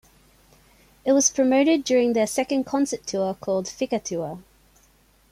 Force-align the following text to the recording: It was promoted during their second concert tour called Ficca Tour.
It 1.05 1.11
was 1.11 1.29
promoted 1.29 1.83
during 1.83 2.13
their 2.13 2.25
second 2.25 2.63
concert 2.63 3.05
tour 3.05 3.35
called 3.35 3.67
Ficca 3.67 4.03
Tour. 4.03 4.39